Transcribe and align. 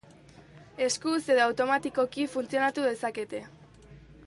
Eskuz 0.85 1.19
edo 1.35 1.43
automatikoki 1.43 2.27
funtzionatu 2.37 2.87
dezakete. 2.89 3.45